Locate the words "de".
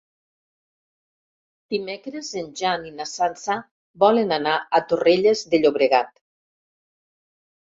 5.53-5.61